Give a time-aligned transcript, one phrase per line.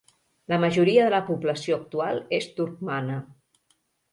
[0.53, 3.19] La majoria de la població actual és turcmana.